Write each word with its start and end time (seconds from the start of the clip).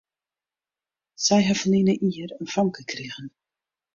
Sy 1.25 1.37
ha 1.49 1.55
ferline 1.59 1.95
jier 2.13 2.35
in 2.39 2.51
famke 2.55 2.83
krigen. 2.93 3.29